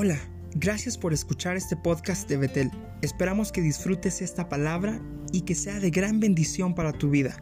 [0.00, 0.20] Hola,
[0.54, 2.70] gracias por escuchar este podcast de Betel.
[3.02, 5.00] Esperamos que disfrutes esta palabra
[5.32, 7.36] y que sea de gran bendición para tu vida.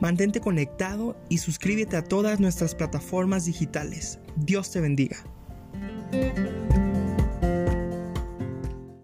[0.00, 4.18] Mantente conectado y suscríbete a todas nuestras plataformas digitales.
[4.36, 5.18] Dios te bendiga.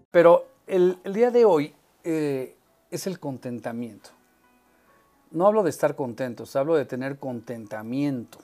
[0.09, 2.55] Pero el, día de hoy eh,
[2.89, 4.09] es el contentamiento.
[5.29, 8.39] No hablo de estar contentos, hablo de tener contentamiento.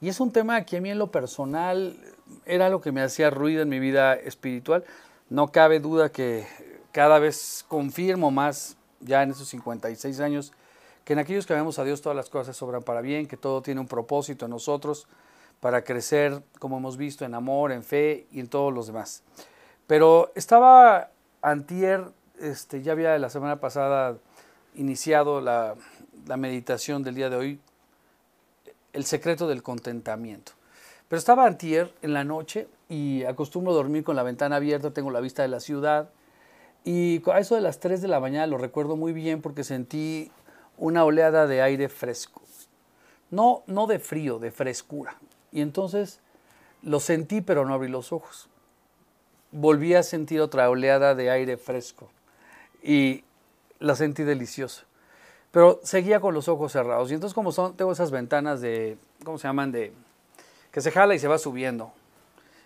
[0.00, 1.98] Y es un tema que a mí en lo personal
[2.46, 4.84] era lo que me hacía ruido en mi vida espiritual.
[5.30, 6.46] No cabe duda que
[6.92, 10.52] cada vez confirmo más, ya en esos 56 años,
[11.04, 13.62] que en aquellos que vemos a Dios todas las cosas sobran para bien, que todo
[13.62, 15.06] tiene un propósito en nosotros
[15.60, 19.22] para crecer, como hemos visto, en amor, en fe y en todos los demás.
[19.86, 21.10] Pero estaba
[21.42, 22.04] antier,
[22.40, 24.16] este, ya había la semana pasada
[24.74, 25.74] iniciado la,
[26.26, 27.60] la meditación del día de hoy,
[28.92, 30.52] el secreto del contentamiento.
[31.08, 35.20] Pero estaba antier en la noche y acostumbro dormir con la ventana abierta, tengo la
[35.20, 36.10] vista de la ciudad.
[36.84, 40.30] Y a eso de las 3 de la mañana lo recuerdo muy bien porque sentí
[40.78, 42.42] una oleada de aire fresco.
[43.30, 45.16] No, no de frío, de frescura.
[45.50, 46.20] Y entonces
[46.82, 48.48] lo sentí pero no abrí los ojos.
[49.50, 52.10] Volví a sentir otra oleada de aire fresco
[52.82, 53.24] y
[53.80, 54.84] la sentí deliciosa.
[55.50, 57.10] Pero seguía con los ojos cerrados.
[57.10, 59.72] Y entonces como son, tengo esas ventanas de, ¿cómo se llaman?
[59.72, 59.92] De
[60.74, 61.92] que se jala y se va subiendo.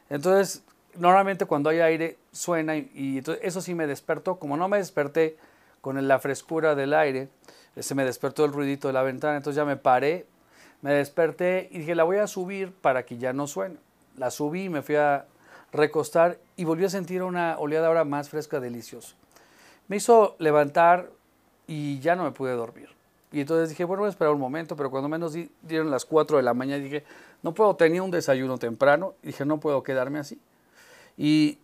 [0.09, 0.63] Entonces,
[0.95, 4.37] normalmente cuando hay aire suena y, eso sí me despertó.
[4.37, 5.37] Como no me desperté
[5.83, 7.29] con la frescura del aire,
[7.79, 10.25] se me despertó el ruidito de la ventana, entonces ya me paré,
[10.81, 13.77] me desperté y dije, la voy a subir para que ya no suene.
[14.17, 15.27] La subí, me fui a
[15.71, 19.17] recostar y volví a sentir una oleada ahora más fresca, deliciosa.
[19.87, 21.11] Me hizo levantar
[21.67, 22.89] y ya no me pude dormir.
[23.31, 26.39] Y entonces dije, bueno, voy a esperar un momento, pero cuando menos dieron las 4
[26.39, 27.05] de la mañana, dije,
[27.43, 30.41] no puedo, tenía un desayuno temprano, y dije, no puedo quedarme así.
[31.17, 31.59] Y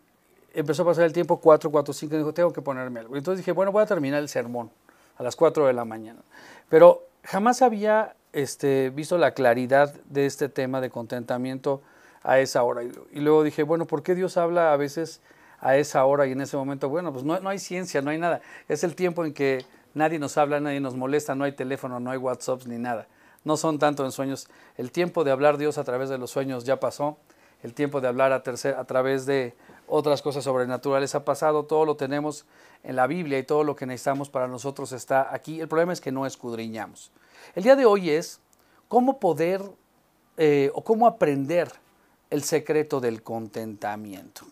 [0.54, 3.16] empezó a pasar el tiempo, 4, 4, 5, y dijo, tengo que ponerme algo.
[3.16, 4.70] Entonces dije, bueno, voy a terminar el sermón
[5.16, 6.20] a las 4 de la mañana.
[6.68, 11.82] Pero jamás había este, visto la claridad de este tema de contentamiento
[12.22, 12.82] a esa hora.
[12.82, 15.20] Y, luego dije, bueno, ¿por qué Dios habla a veces
[15.60, 16.88] a esa hora y en ese momento?
[16.88, 18.40] Bueno, pues no, no hay ciencia, no hay nada.
[18.68, 19.64] Es el tiempo en que
[19.94, 23.06] nadie nos habla, nadie nos molesta, no hay teléfono, no hay WhatsApp ni nada.
[23.44, 24.48] No son tanto en sueños.
[24.76, 27.18] El tiempo de hablar Dios a través de los sueños ya pasó.
[27.62, 29.54] El tiempo de hablar a, a través de
[29.86, 31.64] otras cosas sobrenaturales ha pasado.
[31.64, 32.46] Todo lo tenemos
[32.82, 35.60] en la Biblia y todo lo que necesitamos para nosotros está aquí.
[35.60, 37.10] El problema es que no escudriñamos.
[37.54, 38.40] El día de hoy es
[38.88, 39.62] cómo poder
[40.36, 41.70] eh, o cómo aprender
[42.30, 44.44] el secreto del contentamiento.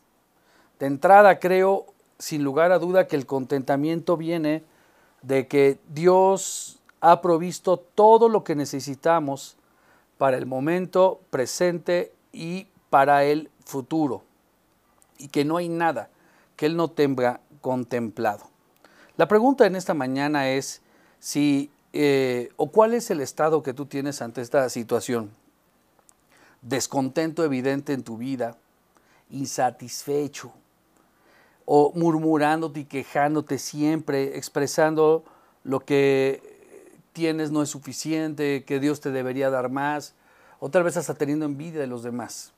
[0.79, 1.87] De entrada creo,
[2.19, 4.63] sin lugar a duda, que el contentamiento viene
[5.23, 9.57] de que Dios ha provisto todo lo que necesitamos
[10.19, 14.23] para el momento presente y para el futuro,
[15.19, 16.11] y que no hay nada
[16.57, 18.45] que Él no tenga contemplado.
[19.17, 20.81] La pregunta en esta mañana es
[21.19, 25.31] si eh, o cuál es el estado que tú tienes ante esta situación.
[26.63, 28.57] Descontento evidente en tu vida,
[29.29, 30.53] insatisfecho,
[31.65, 35.25] o murmurándote y quejándote siempre, expresando
[35.65, 36.52] lo que
[37.13, 40.15] tienes no es suficiente, que Dios te debería dar más,
[40.61, 42.53] o tal vez hasta teniendo envidia de los demás.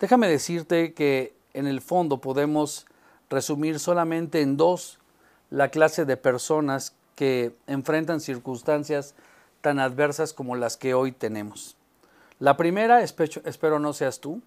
[0.00, 2.86] Déjame decirte que en el fondo podemos
[3.30, 4.98] resumir solamente en dos
[5.50, 9.14] la clase de personas que enfrentan circunstancias
[9.60, 11.76] tan adversas como las que hoy tenemos.
[12.38, 14.42] La primera, espero no seas tú,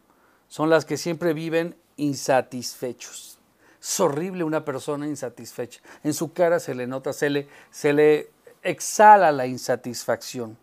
[0.48, 3.40] son las que siempre viven insatisfechos.
[3.82, 5.80] Es horrible una persona insatisfecha.
[6.04, 8.30] En su cara se le nota, se le, se le
[8.66, 10.58] exhala la insatisfacción,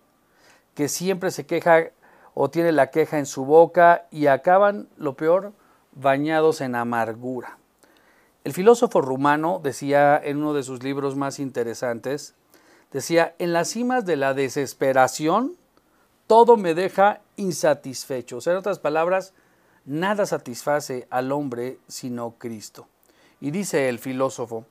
[0.74, 1.90] que siempre se queja
[2.34, 5.52] o tiene la queja en su boca y acaban, lo peor,
[5.92, 7.58] bañados en amargura.
[8.44, 12.34] El filósofo rumano decía en uno de sus libros más interesantes,
[12.90, 15.56] decía, en las cimas de la desesperación,
[16.26, 18.38] todo me deja insatisfecho.
[18.38, 19.32] O sea, en otras palabras,
[19.84, 22.88] nada satisface al hombre sino Cristo.
[23.40, 24.64] Y dice el filósofo,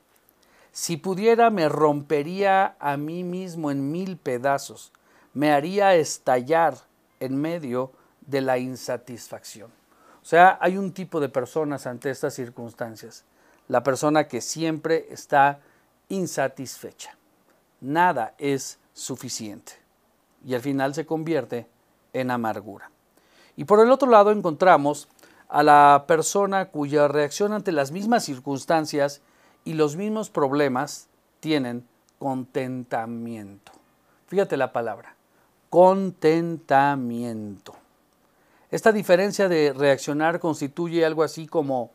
[0.71, 4.93] si pudiera me rompería a mí mismo en mil pedazos,
[5.33, 6.75] me haría estallar
[7.19, 7.91] en medio
[8.25, 9.71] de la insatisfacción.
[10.21, 13.25] O sea, hay un tipo de personas ante estas circunstancias.
[13.67, 15.59] La persona que siempre está
[16.09, 17.15] insatisfecha.
[17.79, 19.73] Nada es suficiente.
[20.45, 21.67] Y al final se convierte
[22.13, 22.91] en amargura.
[23.55, 25.07] Y por el otro lado encontramos
[25.49, 29.21] a la persona cuya reacción ante las mismas circunstancias
[29.63, 31.07] y los mismos problemas
[31.39, 31.87] tienen
[32.19, 33.71] contentamiento.
[34.27, 35.15] Fíjate la palabra,
[35.69, 37.75] contentamiento.
[38.69, 41.91] Esta diferencia de reaccionar constituye algo así como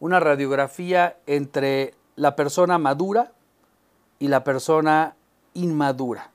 [0.00, 3.32] una radiografía entre la persona madura
[4.18, 5.14] y la persona
[5.54, 6.30] inmadura.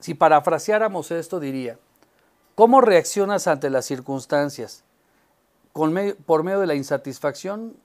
[0.00, 1.78] Si parafraseáramos esto, diría,
[2.54, 4.82] ¿cómo reaccionas ante las circunstancias?
[5.72, 7.76] por medio de la insatisfacción,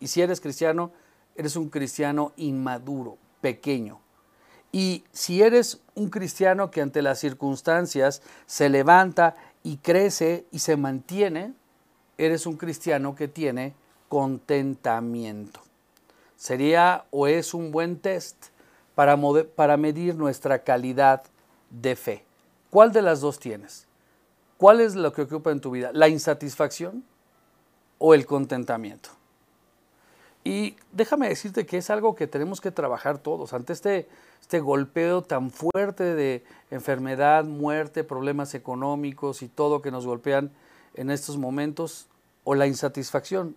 [0.00, 0.92] y si eres cristiano,
[1.36, 4.00] eres un cristiano inmaduro, pequeño.
[4.72, 10.76] Y si eres un cristiano que ante las circunstancias se levanta y crece y se
[10.76, 11.54] mantiene,
[12.18, 13.74] eres un cristiano que tiene
[14.08, 15.60] contentamiento.
[16.36, 18.36] Sería o es un buen test
[18.94, 19.18] para,
[19.54, 21.22] para medir nuestra calidad
[21.70, 22.24] de fe.
[22.70, 23.86] ¿Cuál de las dos tienes?
[24.58, 25.90] ¿Cuál es lo que ocupa en tu vida?
[25.92, 27.04] ¿La insatisfacción
[27.98, 29.10] o el contentamiento?
[30.46, 33.52] Y déjame decirte que es algo que tenemos que trabajar todos.
[33.52, 34.08] Ante este,
[34.40, 40.52] este golpeo tan fuerte de enfermedad, muerte, problemas económicos y todo que nos golpean
[40.94, 42.06] en estos momentos,
[42.44, 43.56] o la insatisfacción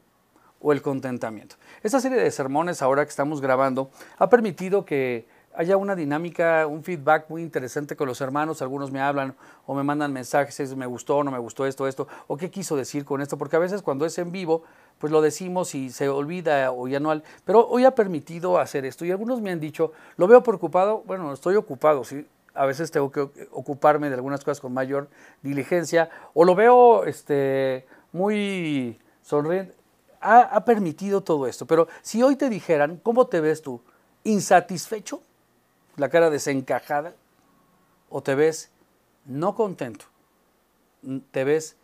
[0.60, 1.58] o el contentamiento.
[1.84, 6.84] Esta serie de sermones ahora que estamos grabando ha permitido que haya una dinámica, un
[6.84, 8.62] feedback muy interesante con los hermanos.
[8.62, 9.36] Algunos me hablan
[9.66, 13.06] o me mandan mensajes, me gustó, no me gustó esto, esto, o qué quiso decir
[13.06, 14.64] con esto, porque a veces cuando es en vivo,
[15.00, 17.20] pues lo decimos y se olvida o ya no.
[17.46, 21.34] Pero hoy ha permitido hacer esto y algunos me han dicho, lo veo preocupado, bueno,
[21.34, 22.26] estoy ocupado, sí.
[22.54, 25.08] A veces tengo que ocuparme de algunas cosas con mayor
[25.42, 29.74] diligencia, o lo veo este, muy sonriente.
[30.20, 31.66] Ha, ha permitido todo esto.
[31.66, 33.82] Pero si hoy te dijeran, ¿cómo te ves tú?
[34.24, 35.22] ¿Insatisfecho?
[36.00, 37.14] la cara desencajada,
[38.10, 38.72] o te ves
[39.26, 40.06] no contento,
[41.32, 41.76] te ves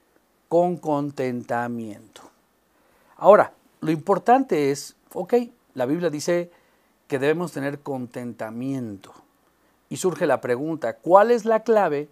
[0.50, 2.22] con contentamiento.
[3.18, 5.34] Ahora, lo importante es, ok,
[5.74, 6.52] la Biblia dice
[7.08, 9.14] que debemos tener contentamiento.
[9.90, 12.10] Y surge la pregunta, ¿cuál es la clave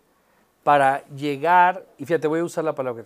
[0.64, 3.06] para llegar, y fíjate, voy a usar la palabra,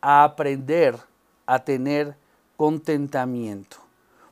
[0.00, 0.96] a aprender
[1.44, 2.16] a tener
[2.56, 3.76] contentamiento?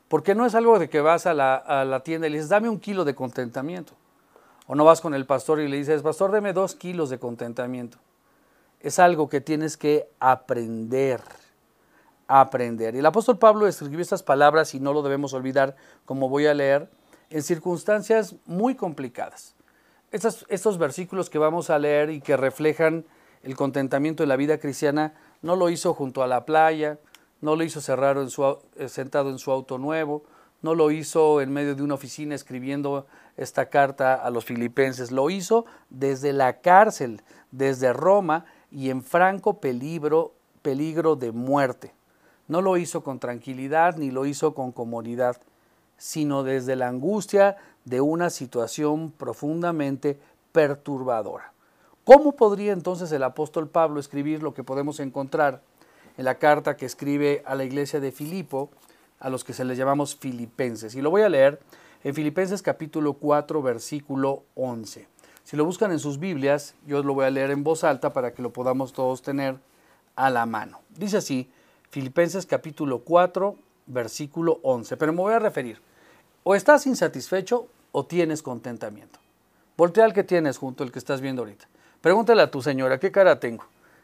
[0.07, 2.49] Porque no es algo de que vas a la, a la tienda y le dices,
[2.49, 3.93] dame un kilo de contentamiento.
[4.67, 7.97] O no vas con el pastor y le dices, pastor, deme dos kilos de contentamiento.
[8.79, 11.21] Es algo que tienes que aprender,
[12.27, 12.95] aprender.
[12.95, 15.75] El apóstol Pablo escribió estas palabras y no lo debemos olvidar,
[16.05, 16.89] como voy a leer,
[17.29, 19.55] en circunstancias muy complicadas.
[20.11, 23.05] Estos, estos versículos que vamos a leer y que reflejan
[23.43, 26.97] el contentamiento de la vida cristiana, no lo hizo junto a la playa,
[27.41, 30.23] no lo hizo cerrado en su, eh, sentado en su auto nuevo,
[30.61, 33.05] no lo hizo en medio de una oficina escribiendo
[33.37, 39.59] esta carta a los filipenses, lo hizo desde la cárcel, desde Roma y en franco
[39.59, 41.93] peligro, peligro de muerte.
[42.47, 45.37] No lo hizo con tranquilidad ni lo hizo con comodidad,
[45.97, 50.19] sino desde la angustia de una situación profundamente
[50.51, 51.53] perturbadora.
[52.03, 55.61] ¿Cómo podría entonces el apóstol Pablo escribir lo que podemos encontrar
[56.17, 58.69] en la carta que escribe a la iglesia de Filipo,
[59.19, 60.93] a los que se les llamamos filipenses?
[60.95, 61.59] Y lo voy a leer
[62.03, 65.07] en Filipenses capítulo 4, versículo 11.
[65.43, 68.33] Si lo buscan en sus Biblias, yo lo voy a leer en voz alta para
[68.33, 69.57] que lo podamos todos tener
[70.15, 70.81] a la mano.
[70.89, 71.49] Dice así,
[71.95, 73.55] Filipenses capítulo 4,
[73.85, 74.97] versículo 11.
[74.97, 75.79] Pero me voy a referir,
[76.43, 79.17] o estás insatisfecho o tienes contentamiento.
[79.77, 81.69] Voltea al que tienes junto al que estás viendo ahorita.
[82.01, 83.63] Pregúntale a tu señora, ¿qué cara tengo?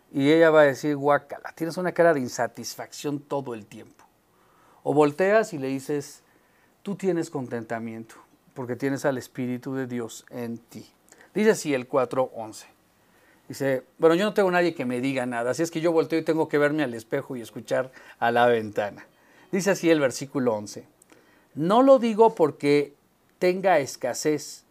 [0.09, 4.05] Y ella va a decir, guacala, tienes una cara de insatisfacción todo el tiempo.
[4.83, 6.23] O volteas y le dices,
[6.83, 8.15] tú tienes contentamiento
[8.53, 10.89] porque tienes al Espíritu de Dios en ti.
[11.33, 12.67] Dice así el 4.11.
[13.51, 16.17] Dice, bueno, yo no tengo nadie que me diga nada, así es que yo volteo
[16.17, 19.05] y tengo que verme al espejo y escuchar a la ventana.
[19.51, 20.87] Dice así el versículo 11.
[21.55, 22.93] No lo digo porque
[23.39, 24.63] tenga escasez,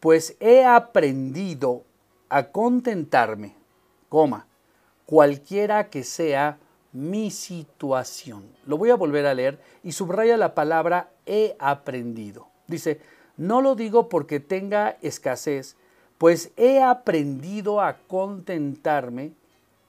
[0.00, 1.84] pues he aprendido
[2.30, 3.54] a contentarme,
[4.08, 4.46] coma,
[5.04, 6.56] cualquiera que sea
[6.94, 8.48] mi situación.
[8.64, 12.48] Lo voy a volver a leer y subraya la palabra he aprendido.
[12.66, 12.98] Dice,
[13.36, 15.76] no lo digo porque tenga escasez,
[16.18, 19.32] pues he aprendido a contentarme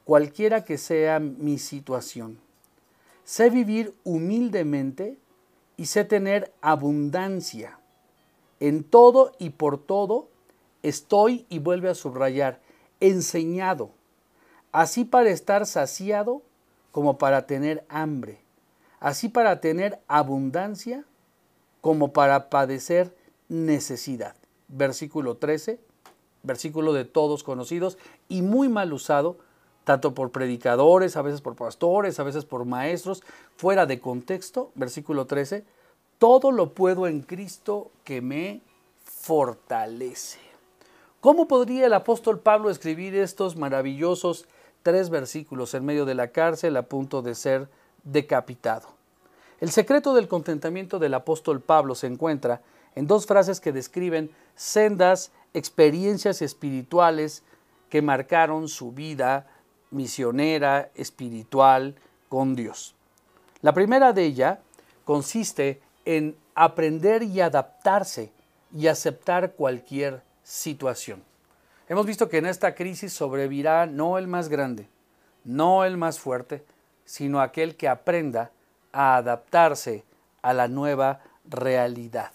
[0.03, 2.39] cualquiera que sea mi situación.
[3.23, 5.17] Sé vivir humildemente
[5.75, 7.77] y sé tener abundancia.
[8.59, 10.29] En todo y por todo
[10.81, 12.59] estoy, y vuelve a subrayar,
[12.99, 13.91] enseñado,
[14.71, 16.41] así para estar saciado
[16.91, 18.39] como para tener hambre,
[18.99, 21.03] así para tener abundancia
[21.81, 23.15] como para padecer
[23.49, 24.35] necesidad.
[24.67, 25.79] Versículo 13,
[26.47, 29.37] versículo de todos conocidos y muy mal usado,
[29.83, 33.21] tanto por predicadores, a veces por pastores, a veces por maestros,
[33.55, 35.63] fuera de contexto, versículo 13,
[36.17, 38.61] todo lo puedo en Cristo que me
[39.03, 40.39] fortalece.
[41.21, 44.47] ¿Cómo podría el apóstol Pablo escribir estos maravillosos
[44.87, 47.67] tres versículos en medio de la cárcel a punto de ser
[48.05, 48.87] decapitado.
[49.59, 52.61] El secreto del contentamiento del apóstol Pablo se encuentra
[52.95, 57.43] en dos frases que describen sendas experiencias espirituales
[57.89, 59.47] que marcaron su vida
[59.91, 61.95] misionera, espiritual,
[62.29, 62.95] con Dios.
[63.61, 64.59] La primera de ellas
[65.05, 68.31] consiste en aprender y adaptarse
[68.73, 71.23] y aceptar cualquier situación.
[71.89, 74.89] Hemos visto que en esta crisis sobrevivirá no el más grande,
[75.43, 76.65] no el más fuerte,
[77.05, 78.51] sino aquel que aprenda
[78.91, 80.03] a adaptarse
[80.41, 82.31] a la nueva realidad.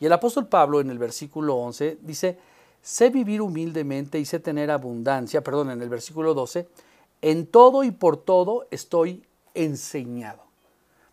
[0.00, 2.38] Y el apóstol Pablo en el versículo 11 dice,
[2.82, 6.68] sé vivir humildemente y sé tener abundancia, perdón, en el versículo 12,
[7.22, 9.24] en todo y por todo estoy
[9.54, 10.42] enseñado.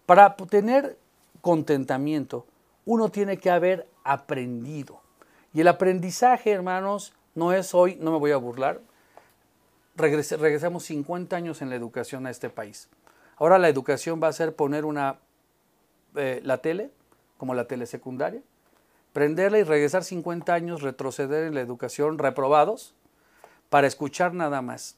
[0.06, 0.98] Para tener
[1.42, 2.46] contentamiento,
[2.86, 5.02] uno tiene que haber aprendido.
[5.54, 8.82] Y el aprendizaje, hermanos, no es hoy, no me voy a burlar,
[9.96, 12.90] regresamos 50 años en la educación a este país.
[13.38, 15.20] Ahora la educación va a ser poner una,
[16.16, 16.92] eh, la tele,
[17.38, 18.42] como la tele secundaria,
[19.16, 22.94] prenderla y regresar 50 años, retroceder en la educación, reprobados,
[23.70, 24.98] para escuchar nada más.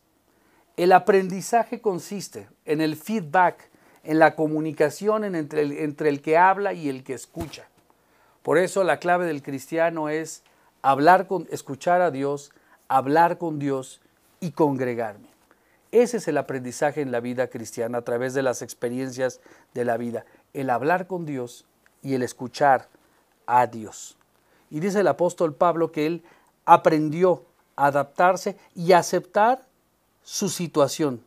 [0.75, 3.69] El aprendizaje consiste en el feedback,
[4.03, 7.67] en la comunicación entre, el, entre el que habla y el que escucha.
[8.41, 10.41] Por eso la clave del cristiano es
[10.81, 12.51] hablar con, escuchar a Dios,
[12.87, 14.01] hablar con Dios
[14.39, 15.27] y congregarme.
[15.91, 19.41] Ese es el aprendizaje en la vida cristiana a través de las experiencias
[19.75, 21.67] de la vida, el hablar con Dios
[22.01, 22.89] y el escuchar
[23.47, 24.17] a.
[24.69, 26.23] Y dice el apóstol Pablo que él
[26.65, 27.43] aprendió
[27.75, 29.65] a adaptarse y aceptar
[30.23, 31.23] su situación,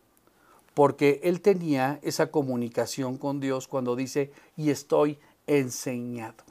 [0.74, 6.44] porque él tenía esa comunicación con Dios cuando dice, y estoy enseñado.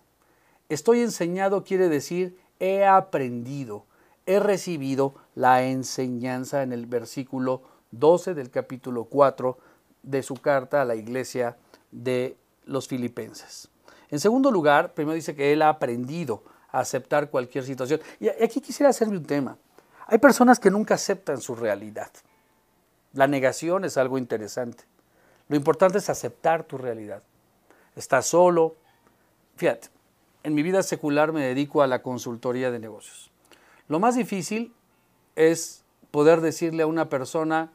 [0.67, 3.85] Estoy enseñado quiere decir, he aprendido,
[4.25, 7.61] he recibido la enseñanza en el versículo
[7.91, 9.57] 12 del capítulo 4
[10.03, 11.57] de su carta a la iglesia
[11.91, 12.35] de
[12.65, 13.69] los filipenses.
[14.11, 18.01] En segundo lugar, primero dice que él ha aprendido a aceptar cualquier situación.
[18.19, 19.57] Y aquí quisiera hacerme un tema.
[20.07, 22.11] Hay personas que nunca aceptan su realidad.
[23.13, 24.83] La negación es algo interesante.
[25.47, 27.23] Lo importante es aceptar tu realidad.
[27.95, 28.75] Estás solo.
[29.55, 29.89] Fíjate,
[30.43, 33.29] en mi vida secular me dedico a la consultoría de negocios.
[33.87, 34.73] Lo más difícil
[35.35, 37.71] es poder decirle a una persona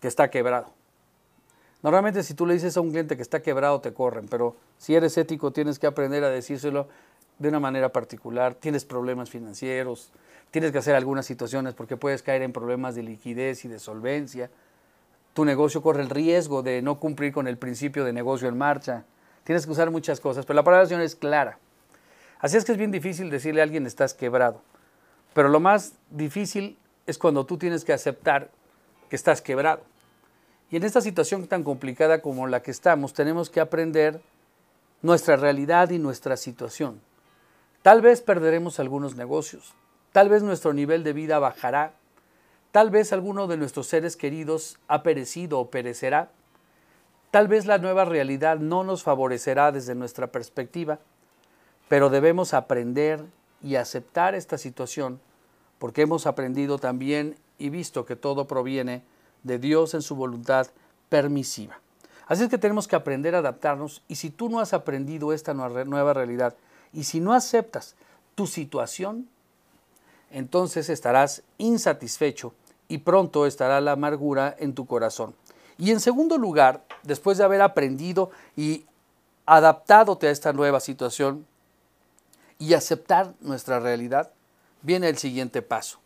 [0.00, 0.75] que está quebrado.
[1.86, 4.96] Normalmente si tú le dices a un cliente que está quebrado te corren, pero si
[4.96, 6.88] eres ético tienes que aprender a decírselo
[7.38, 8.56] de una manera particular.
[8.56, 10.10] Tienes problemas financieros,
[10.50, 14.50] tienes que hacer algunas situaciones porque puedes caer en problemas de liquidez y de solvencia.
[15.32, 19.04] Tu negocio corre el riesgo de no cumplir con el principio de negocio en marcha.
[19.44, 21.60] Tienes que usar muchas cosas, pero la palabra es clara.
[22.40, 24.60] Así es que es bien difícil decirle a alguien estás quebrado.
[25.34, 28.50] Pero lo más difícil es cuando tú tienes que aceptar
[29.08, 29.82] que estás quebrado.
[30.70, 34.20] Y en esta situación tan complicada como la que estamos, tenemos que aprender
[35.02, 37.00] nuestra realidad y nuestra situación.
[37.82, 39.74] Tal vez perderemos algunos negocios,
[40.12, 41.92] tal vez nuestro nivel de vida bajará,
[42.72, 46.30] tal vez alguno de nuestros seres queridos ha perecido o perecerá,
[47.30, 50.98] tal vez la nueva realidad no nos favorecerá desde nuestra perspectiva,
[51.88, 53.24] pero debemos aprender
[53.62, 55.20] y aceptar esta situación
[55.78, 59.02] porque hemos aprendido también y visto que todo proviene
[59.46, 60.68] de Dios en su voluntad
[61.08, 61.78] permisiva.
[62.26, 65.54] Así es que tenemos que aprender a adaptarnos y si tú no has aprendido esta
[65.54, 66.56] nueva realidad
[66.92, 67.94] y si no aceptas
[68.34, 69.28] tu situación,
[70.30, 72.52] entonces estarás insatisfecho
[72.88, 75.34] y pronto estará la amargura en tu corazón.
[75.78, 78.86] Y en segundo lugar, después de haber aprendido y
[79.44, 81.46] adaptadote a esta nueva situación
[82.58, 84.30] y aceptar nuestra realidad,
[84.82, 85.98] viene el siguiente paso.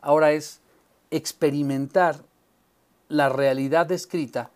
[0.00, 0.60] Ahora es
[1.10, 2.22] experimentar
[3.12, 4.50] la realidad descrita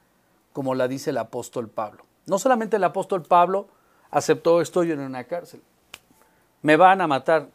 [0.52, 2.04] como la dice el apóstol Pablo.
[2.26, 3.68] No solamente el apóstol Pablo
[4.10, 5.60] aceptó estoy en una cárcel,
[6.62, 7.48] me van a matar.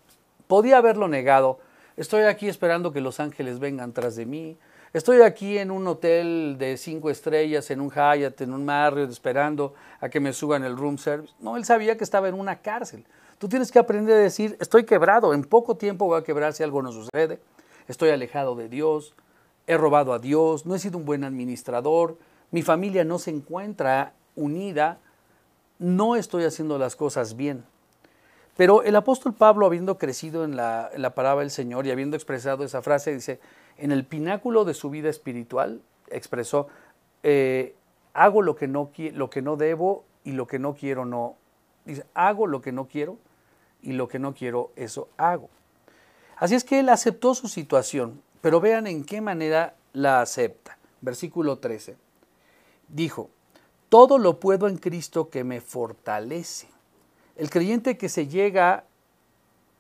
[0.48, 1.60] Podía haberlo negado.
[1.98, 4.58] Estoy aquí esperando que los ángeles vengan tras de mí.
[4.94, 9.74] Estoy aquí en un hotel de cinco estrellas, en un Hyatt, en un Marriott, esperando
[10.00, 11.34] a que me suban el room service.
[11.40, 13.06] No, él sabía que estaba en una cárcel.
[13.38, 16.62] Tú tienes que aprender a decir, estoy quebrado, en poco tiempo voy a quebrar si
[16.62, 17.40] algo no sucede.
[17.88, 19.16] Estoy alejado de Dios,
[19.68, 22.18] he robado a Dios, no he sido un buen administrador,
[22.52, 25.00] mi familia no se encuentra unida,
[25.80, 27.64] no estoy haciendo las cosas bien.
[28.58, 32.82] Pero el apóstol Pablo, habiendo crecido en la, palabra del Señor y habiendo expresado esa
[32.82, 33.40] frase, dice,
[33.78, 36.68] en el pináculo de su vida espiritual, expresó,
[37.24, 37.76] eh,
[38.14, 41.36] hago lo que, no, lo que no debo y lo que no quiero no.
[41.86, 43.18] Dice, hago lo que no quiero
[43.82, 45.50] y lo que no quiero, eso hago.
[46.38, 50.78] Así es que él aceptó su situación, pero vean en qué manera la acepta.
[51.02, 51.98] versículo 13.
[52.88, 53.30] Dijo,
[53.90, 56.68] todo lo puedo en Cristo que me fortalece.
[57.36, 58.86] El creyente que se llega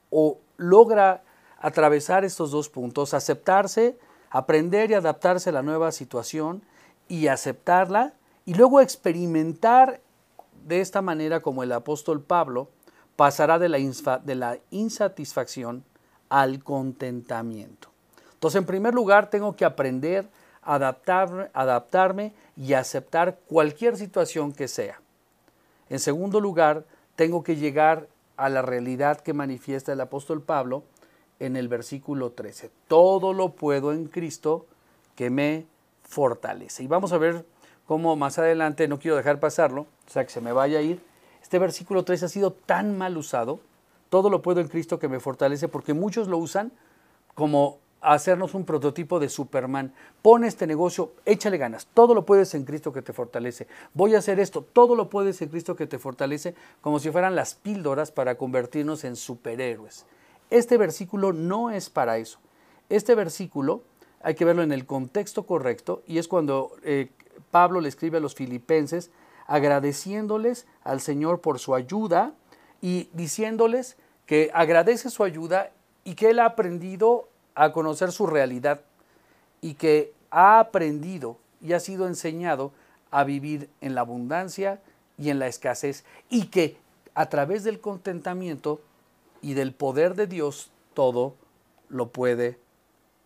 [0.10, 1.24] o logra
[1.60, 3.98] atravesar estos dos puntos, aceptarse,
[4.30, 6.64] aprender y adaptarse a la nueva situación
[7.08, 8.14] y aceptarla,
[8.46, 10.02] y luego experimentar
[10.66, 12.70] de esta manera como el apóstol Pablo
[13.16, 13.78] pasará de la,
[14.20, 15.84] de la insatisfacción
[16.30, 17.91] al contentamiento.
[18.42, 20.28] Entonces, en primer lugar, tengo que aprender
[20.64, 25.00] a adaptar, adaptarme y aceptar cualquier situación que sea.
[25.90, 26.84] En segundo lugar,
[27.16, 28.08] tengo que llegar
[28.38, 30.82] a la realidad que manifiesta el apóstol Pablo
[31.38, 32.72] en el versículo 13.
[32.88, 34.66] Todo lo puedo en Cristo
[35.16, 35.68] que me
[36.02, 36.82] fortalece.
[36.82, 37.46] Y vamos a ver
[37.86, 41.00] cómo más adelante, no quiero dejar pasarlo, o sea, que se me vaya a ir.
[41.44, 43.60] Este versículo 13 ha sido tan mal usado,
[44.10, 46.72] todo lo puedo en Cristo que me fortalece, porque muchos lo usan
[47.36, 49.94] como hacernos un prototipo de Superman.
[50.22, 53.68] Pon este negocio, échale ganas, todo lo puedes en Cristo que te fortalece.
[53.94, 57.36] Voy a hacer esto, todo lo puedes en Cristo que te fortalece, como si fueran
[57.36, 60.06] las píldoras para convertirnos en superhéroes.
[60.50, 62.40] Este versículo no es para eso.
[62.90, 63.84] Este versículo
[64.22, 67.10] hay que verlo en el contexto correcto y es cuando eh,
[67.52, 69.12] Pablo le escribe a los filipenses
[69.48, 72.34] agradeciéndoles al Señor por su ayuda
[72.82, 75.72] y diciéndoles que agradece su ayuda
[76.04, 78.82] y que él ha aprendido a conocer su realidad
[79.62, 82.72] y que ha aprendido y ha sido enseñado
[83.12, 84.82] a vivir en la abundancia
[85.18, 86.78] y en la escasez y que
[87.14, 88.82] a través del contentamiento
[89.42, 91.36] y del poder de Dios todo
[91.90, 92.58] lo puede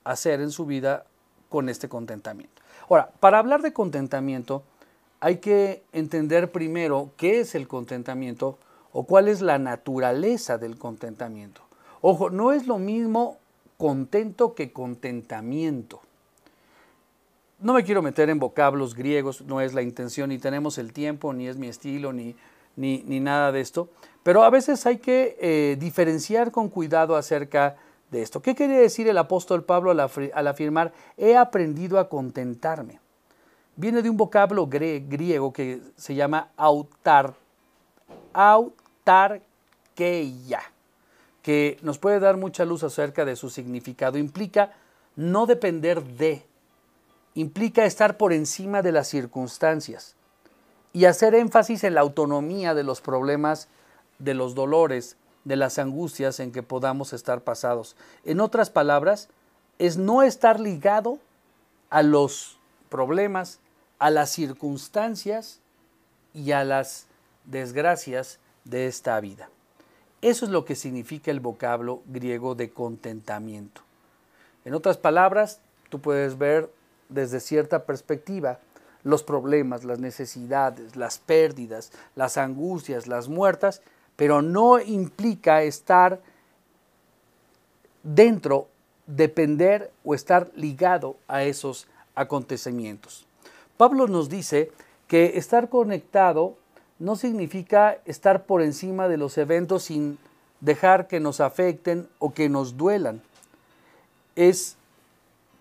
[0.04, 1.06] hacer en su vida
[1.50, 2.62] con este contentamiento.
[2.90, 4.64] Ahora, para hablar de contentamiento,
[5.20, 8.58] hay que entender primero qué es el contentamiento
[8.92, 11.62] o cuál es la naturaleza del contentamiento.
[12.02, 13.38] Ojo, no es lo mismo
[13.78, 16.02] contento que contentamiento.
[17.60, 21.34] No me quiero meter en vocablos griegos, no es la intención, ni tenemos el tiempo,
[21.34, 22.36] ni es mi estilo, ni,
[22.76, 23.90] ni, nada de esto,
[24.24, 27.78] pero a veces hay que eh, diferenciar con cuidado acerca
[28.12, 28.42] de esto.
[28.42, 30.00] ¿Qué quiere decir el apóstol Pablo al,
[30.48, 33.00] afirmar, he aprendido a contentarme?
[33.78, 37.36] Viene de un vocablo griego que se llama autar,
[38.34, 39.42] autarkeia,
[41.46, 44.18] que nos puede dar mucha luz acerca de su significado.
[44.18, 44.74] Implica
[45.16, 46.44] no depender de,
[47.36, 50.16] implica estar por encima de las circunstancias
[50.92, 53.68] y hacer énfasis en la autonomía de los problemas,
[54.18, 57.96] de los dolores, de las angustias en que podamos estar pasados.
[58.24, 59.30] En otras palabras,
[59.78, 61.20] es no estar ligado
[61.92, 62.58] a los
[62.90, 63.60] problemas,
[64.00, 65.60] a las circunstancias
[66.34, 67.06] y a las
[67.46, 69.48] desgracias de esta vida.
[70.22, 73.82] Eso es lo que significa el vocablo griego de contentamiento.
[74.64, 76.72] En otras palabras, tú puedes ver
[77.10, 78.60] desde cierta perspectiva
[79.04, 83.82] los problemas, las necesidades, las pérdidas, las angustias, las muertas,
[84.16, 86.20] pero no implica estar
[88.02, 88.68] dentro,
[89.06, 93.28] depender o estar ligado a esos acontecimientos.
[93.78, 94.72] Pablo nos dice
[95.08, 96.58] que estar conectado
[97.00, 100.18] no significa estar por encima de los eventos sin
[100.62, 103.22] dejar que nos afecten o que nos duelan.
[104.36, 104.78] Es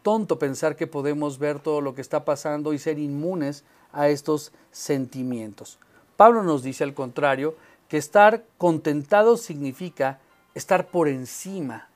[0.02, 4.52] tonto pensar que podemos ver todo lo que está pasando y ser inmunes a estos
[4.70, 5.78] sentimientos.
[6.16, 7.56] Pablo nos dice al contrario
[7.88, 10.18] que estar contentado significa
[10.54, 11.88] estar por encima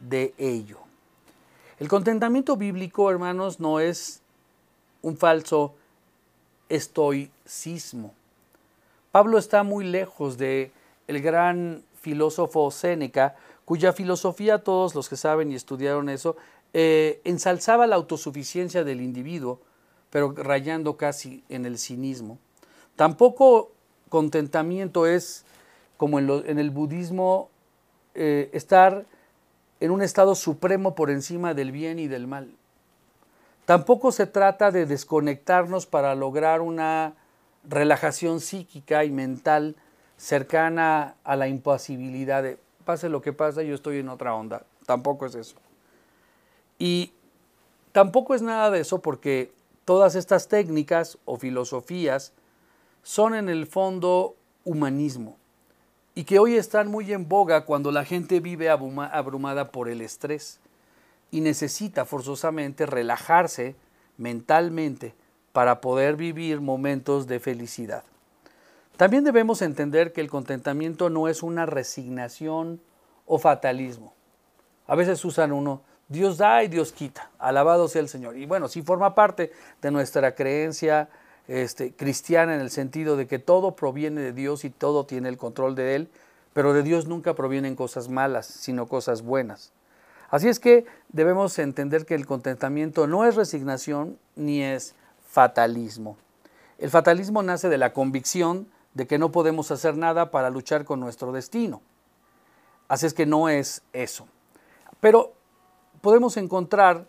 [0.00, 0.78] de ello.
[1.78, 4.20] El contentamiento bíblico, hermanos, no es
[5.02, 5.74] un falso
[6.68, 8.14] estoicismo.
[9.14, 10.72] Pablo está muy lejos de
[11.06, 16.36] el gran filósofo Séneca, cuya filosofía todos los que saben y estudiaron eso
[16.72, 19.60] eh, ensalzaba la autosuficiencia del individuo,
[20.10, 22.40] pero rayando casi en el cinismo.
[22.96, 23.70] Tampoco
[24.08, 25.44] contentamiento es,
[25.96, 27.50] como en, el budismo,
[28.16, 29.06] eh, estar
[29.78, 32.50] en un estado supremo por encima del bien y del mal.
[33.64, 37.14] Tampoco se trata de desconectarnos para lograr una
[37.68, 39.76] relajación psíquica y mental
[40.16, 44.64] cercana a la impasibilidad de pase lo que pase, yo estoy en otra onda.
[44.86, 45.56] Tampoco es eso.
[46.78, 47.12] Y
[47.92, 49.52] tampoco es nada de eso porque
[49.84, 52.32] todas estas técnicas o filosofías
[53.02, 55.36] son en el fondo humanismo
[56.14, 60.60] y que hoy están muy en boga cuando la gente vive abrumada por el estrés
[61.30, 63.76] y necesita forzosamente relajarse
[64.16, 65.14] mentalmente
[65.54, 68.02] para poder vivir momentos de felicidad.
[68.96, 72.80] También debemos entender que el contentamiento no es una resignación
[73.24, 74.14] o fatalismo.
[74.88, 77.30] A veces usan uno Dios da y Dios quita.
[77.38, 78.36] Alabado sea el Señor.
[78.36, 81.08] Y bueno, sí forma parte de nuestra creencia
[81.46, 85.36] este, cristiana en el sentido de que todo proviene de Dios y todo tiene el
[85.36, 86.08] control de Él,
[86.52, 89.72] pero de Dios nunca provienen cosas malas, sino cosas buenas.
[90.30, 94.96] Así es que debemos entender que el contentamiento no es resignación ni es
[95.34, 96.16] fatalismo.
[96.78, 101.00] El fatalismo nace de la convicción de que no podemos hacer nada para luchar con
[101.00, 101.82] nuestro destino.
[102.86, 104.28] Así es que no es eso.
[105.00, 105.32] Pero
[106.00, 107.08] podemos encontrar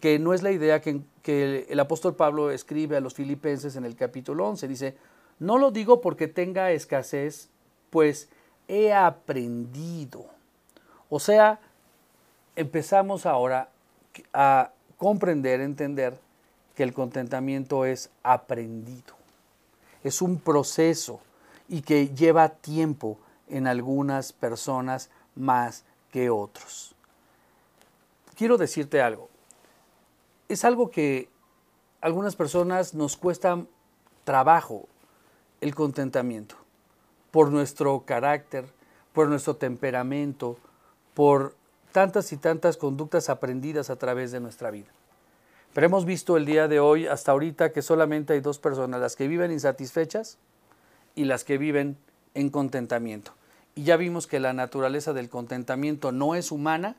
[0.00, 1.00] que no es la idea que,
[1.68, 4.66] el apóstol Pablo escribe a los filipenses en el capítulo 11.
[4.66, 4.96] Dice,
[5.38, 7.50] no lo digo porque tenga escasez,
[7.90, 8.28] pues
[8.66, 10.24] he aprendido.
[11.08, 11.60] O sea,
[12.56, 13.68] empezamos ahora
[14.32, 16.18] a comprender, entender
[16.80, 19.12] que el contentamiento es aprendido.
[20.02, 21.20] Es un proceso
[21.68, 23.18] y que lleva tiempo
[23.50, 26.94] en algunas personas más que otros.
[28.34, 29.28] Quiero decirte algo.
[30.48, 31.28] Es algo que
[32.00, 33.62] a algunas personas nos cuesta
[34.24, 34.88] trabajo
[35.60, 36.54] el contentamiento
[37.30, 38.64] por nuestro carácter,
[39.12, 40.56] por nuestro temperamento,
[41.12, 41.54] por
[41.92, 44.88] tantas y tantas conductas aprendidas a través de nuestra vida.
[45.72, 49.14] Pero hemos visto el día de hoy, hasta ahorita, que solamente hay dos personas, las
[49.14, 50.38] que viven insatisfechas
[51.14, 51.96] y las que viven
[52.34, 53.32] en contentamiento.
[53.76, 56.96] Y ya vimos que la naturaleza del contentamiento no es humana,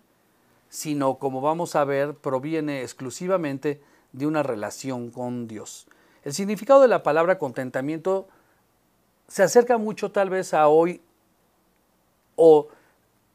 [0.69, 3.81] sino, como vamos a ver, proviene exclusivamente
[4.13, 5.87] de una relación con Dios.
[6.23, 8.29] El significado de la palabra contentamiento
[9.27, 11.01] se acerca mucho tal vez a hoy,
[12.37, 12.69] o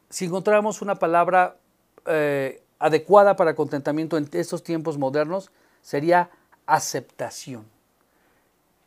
[0.09, 1.57] si encontramos una palabra
[2.07, 6.29] eh, adecuada para contentamiento en estos tiempos modernos, sería
[6.65, 7.65] aceptación.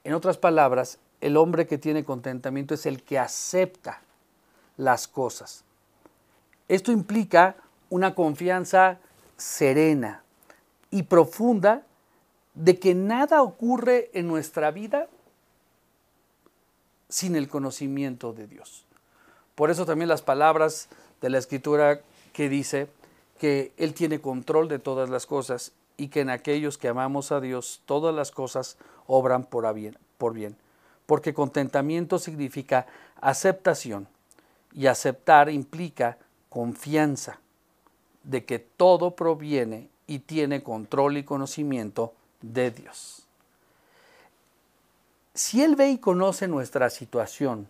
[0.05, 4.01] En otras palabras, el hombre que tiene contentamiento es el que acepta
[4.77, 5.65] las cosas.
[6.69, 7.57] Esto implica
[7.91, 8.99] una confianza
[9.37, 10.23] serena
[10.91, 11.83] y profunda
[12.55, 15.09] de que nada ocurre en nuestra vida
[17.09, 18.87] sin el conocimiento de Dios.
[19.55, 20.89] Por eso también las palabras
[21.21, 22.01] de la escritura
[22.33, 22.89] que dice
[23.41, 27.41] que Él tiene control de todas las cosas y que en aquellos que amamos a
[27.41, 28.77] Dios todas las cosas
[29.07, 29.97] obran por bien.
[30.19, 30.59] Por bien.
[31.07, 32.87] Porque contentamiento significa
[33.19, 34.09] aceptación
[34.75, 36.19] y aceptar implica
[36.51, 37.41] confianza
[38.25, 43.27] de que todo proviene y tiene control y conocimiento de Dios.
[45.33, 47.69] Si Él ve y conoce nuestra situación,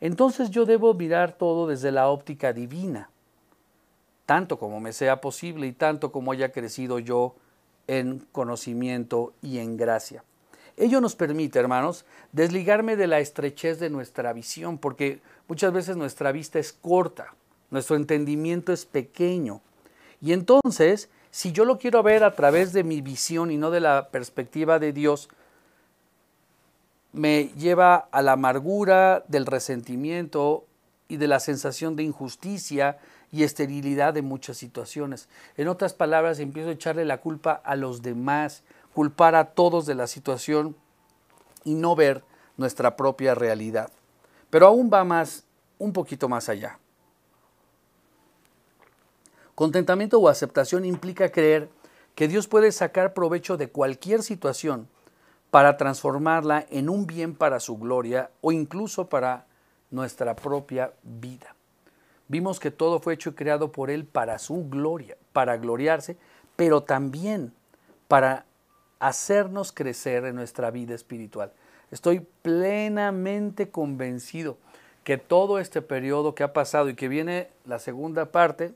[0.00, 3.10] entonces yo debo mirar todo desde la óptica divina,
[4.28, 7.34] tanto como me sea posible y tanto como haya crecido yo
[7.86, 10.22] en conocimiento y en gracia.
[10.76, 16.30] Ello nos permite, hermanos, desligarme de la estrechez de nuestra visión, porque muchas veces nuestra
[16.30, 17.32] vista es corta,
[17.70, 19.62] nuestro entendimiento es pequeño.
[20.20, 23.80] Y entonces, si yo lo quiero ver a través de mi visión y no de
[23.80, 25.30] la perspectiva de Dios,
[27.14, 30.66] me lleva a la amargura del resentimiento
[31.08, 32.98] y de la sensación de injusticia
[33.30, 35.28] y esterilidad de muchas situaciones.
[35.56, 38.62] En otras palabras, empiezo a echarle la culpa a los demás,
[38.94, 40.76] culpar a todos de la situación
[41.64, 42.24] y no ver
[42.56, 43.90] nuestra propia realidad.
[44.50, 45.44] Pero aún va más,
[45.78, 46.78] un poquito más allá.
[49.54, 51.68] Contentamiento o aceptación implica creer
[52.14, 54.88] que Dios puede sacar provecho de cualquier situación
[55.50, 59.46] para transformarla en un bien para su gloria o incluso para
[59.90, 61.57] nuestra propia vida.
[62.28, 66.16] Vimos que todo fue hecho y creado por Él para su gloria, para gloriarse,
[66.56, 67.52] pero también
[68.06, 68.44] para
[69.00, 71.52] hacernos crecer en nuestra vida espiritual.
[71.90, 74.58] Estoy plenamente convencido
[75.04, 78.74] que todo este periodo que ha pasado y que viene la segunda parte,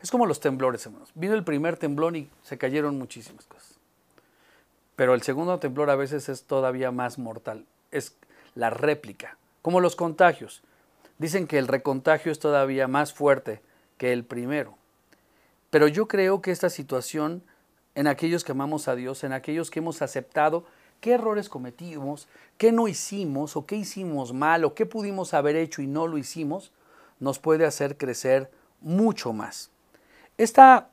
[0.00, 1.10] es como los temblores, hermanos.
[1.16, 3.80] Vino el primer temblor y se cayeron muchísimas cosas.
[4.94, 8.16] Pero el segundo temblor a veces es todavía más mortal, es
[8.54, 10.62] la réplica, como los contagios.
[11.18, 13.60] Dicen que el recontagio es todavía más fuerte
[13.98, 14.76] que el primero.
[15.70, 17.42] Pero yo creo que esta situación,
[17.94, 20.64] en aquellos que amamos a Dios, en aquellos que hemos aceptado
[21.00, 25.82] qué errores cometimos, qué no hicimos o qué hicimos mal o qué pudimos haber hecho
[25.82, 26.72] y no lo hicimos,
[27.20, 28.50] nos puede hacer crecer
[28.80, 29.70] mucho más.
[30.38, 30.88] Esta,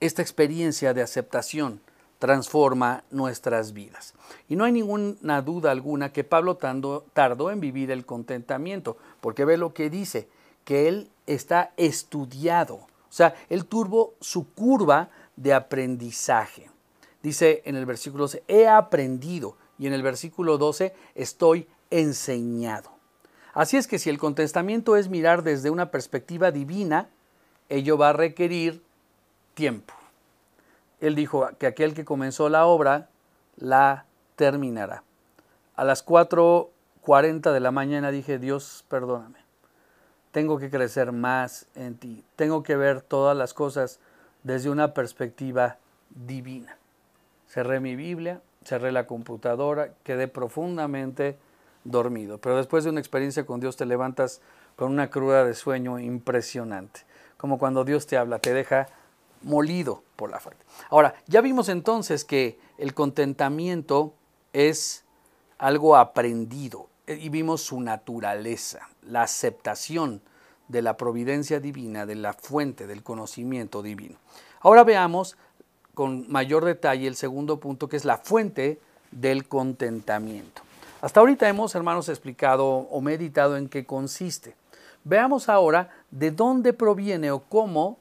[0.00, 1.80] esta experiencia de aceptación,
[2.18, 4.14] transforma nuestras vidas.
[4.48, 9.56] Y no hay ninguna duda alguna que Pablo tardó en vivir el contentamiento, porque ve
[9.56, 10.28] lo que dice,
[10.64, 16.70] que él está estudiado, o sea, él tuvo su curva de aprendizaje.
[17.22, 22.90] Dice en el versículo 12, he aprendido, y en el versículo 12, estoy enseñado.
[23.54, 27.08] Así es que si el contentamiento es mirar desde una perspectiva divina,
[27.68, 28.82] ello va a requerir
[29.54, 29.94] tiempo.
[31.00, 33.08] Él dijo que aquel que comenzó la obra
[33.56, 34.06] la
[34.36, 35.02] terminará.
[35.74, 39.38] A las 4.40 de la mañana dije, Dios, perdóname.
[40.32, 42.24] Tengo que crecer más en ti.
[42.36, 44.00] Tengo que ver todas las cosas
[44.42, 45.78] desde una perspectiva
[46.10, 46.76] divina.
[47.48, 51.38] Cerré mi Biblia, cerré la computadora, quedé profundamente
[51.84, 52.38] dormido.
[52.38, 54.40] Pero después de una experiencia con Dios te levantas
[54.76, 57.00] con una cruda de sueño impresionante.
[57.36, 58.88] Como cuando Dios te habla, te deja
[59.46, 60.64] molido por la falta.
[60.90, 64.12] Ahora, ya vimos entonces que el contentamiento
[64.52, 65.04] es
[65.58, 70.20] algo aprendido eh, y vimos su naturaleza, la aceptación
[70.68, 74.16] de la providencia divina, de la fuente del conocimiento divino.
[74.60, 75.36] Ahora veamos
[75.94, 78.80] con mayor detalle el segundo punto, que es la fuente
[79.12, 80.62] del contentamiento.
[81.00, 84.56] Hasta ahorita hemos, hermanos, explicado o meditado en qué consiste.
[85.04, 87.98] Veamos ahora de dónde proviene o cómo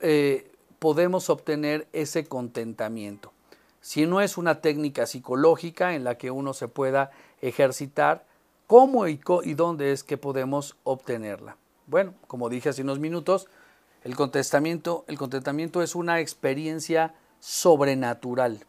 [0.00, 3.32] eh, podemos obtener ese contentamiento.
[3.80, 7.10] Si no es una técnica psicológica en la que uno se pueda
[7.42, 8.24] ejercitar,
[8.66, 9.20] ¿cómo y,
[9.54, 11.56] dónde es que podemos obtenerla?
[11.86, 13.46] Bueno, como dije hace unos minutos,
[14.02, 18.64] el contentamiento, el contentamiento es una experiencia sobrenatural.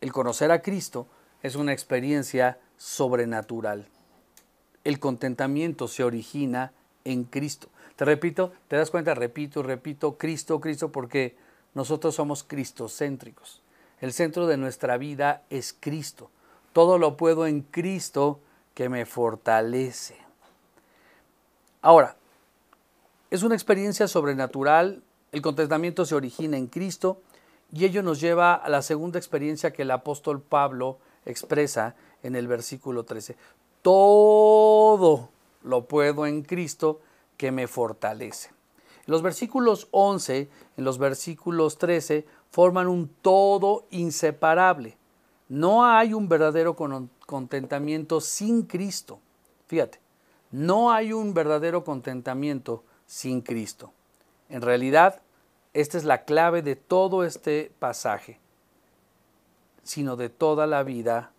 [0.00, 1.08] El conocer a Cristo
[1.42, 3.88] es una experiencia sobrenatural.
[4.84, 6.72] El contentamiento se origina
[7.04, 7.68] en Cristo.
[7.96, 11.36] Te repito, te das cuenta, repito, repito, Cristo, Cristo, porque
[11.74, 13.62] nosotros somos cristocéntricos.
[14.00, 16.30] El centro de nuestra vida es Cristo.
[16.72, 18.40] Todo lo puedo en Cristo
[18.74, 20.16] que me fortalece.
[21.80, 22.16] Ahora,
[23.30, 27.22] es una experiencia sobrenatural, el contentamiento se origina en Cristo
[27.72, 32.46] y ello nos lleva a la segunda experiencia que el apóstol Pablo expresa en el
[32.46, 33.36] versículo 13.
[33.80, 35.30] Todo
[35.62, 37.00] lo puedo en Cristo
[37.36, 38.50] que me fortalece.
[39.06, 44.96] Los versículos 11, en los versículos 13, forman un todo inseparable.
[45.48, 46.76] No hay un verdadero
[47.26, 49.20] contentamiento sin Cristo.
[49.66, 50.00] Fíjate,
[50.50, 53.92] no hay un verdadero contentamiento sin Cristo.
[54.48, 55.22] En realidad,
[55.72, 58.38] esta es la clave de todo este pasaje,
[59.82, 61.32] sino de toda la vida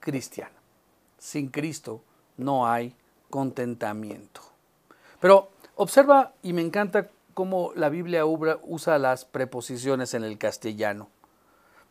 [0.00, 0.54] cristiana.
[1.18, 2.02] Sin Cristo
[2.36, 2.96] no hay
[3.30, 4.40] contentamiento.
[5.20, 11.08] Pero observa y me encanta cómo la Biblia usa las preposiciones en el castellano.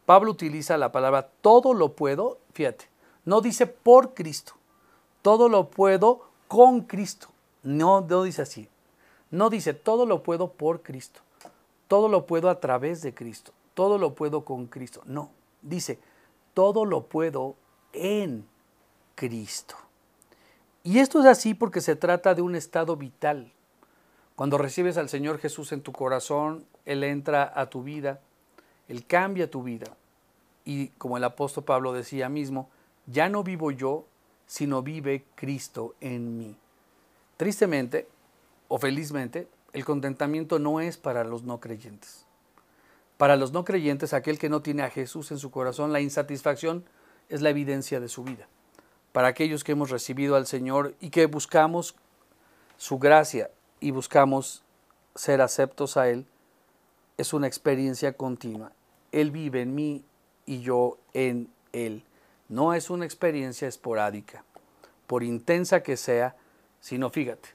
[0.05, 2.85] Pablo utiliza la palabra todo lo puedo, fíjate,
[3.25, 4.53] no dice por Cristo,
[5.21, 7.29] todo lo puedo con Cristo.
[7.63, 8.67] No, no dice así.
[9.29, 11.21] No dice todo lo puedo por Cristo,
[11.87, 15.01] todo lo puedo a través de Cristo, todo lo puedo con Cristo.
[15.05, 15.99] No, dice
[16.53, 17.55] todo lo puedo
[17.93, 18.45] en
[19.15, 19.75] Cristo.
[20.83, 23.53] Y esto es así porque se trata de un estado vital.
[24.41, 28.21] Cuando recibes al Señor Jesús en tu corazón, Él entra a tu vida,
[28.87, 29.95] Él cambia tu vida.
[30.65, 32.67] Y como el apóstol Pablo decía mismo,
[33.05, 34.07] ya no vivo yo,
[34.47, 36.55] sino vive Cristo en mí.
[37.37, 38.07] Tristemente,
[38.67, 42.25] o felizmente, el contentamiento no es para los no creyentes.
[43.17, 46.83] Para los no creyentes, aquel que no tiene a Jesús en su corazón, la insatisfacción
[47.29, 48.47] es la evidencia de su vida.
[49.11, 51.93] Para aquellos que hemos recibido al Señor y que buscamos
[52.77, 53.51] su gracia
[53.81, 54.63] y buscamos
[55.15, 56.25] ser aceptos a Él,
[57.17, 58.71] es una experiencia continua.
[59.11, 60.05] Él vive en mí
[60.45, 62.03] y yo en Él.
[62.47, 64.45] No es una experiencia esporádica,
[65.07, 66.35] por intensa que sea,
[66.79, 67.49] sino fíjate,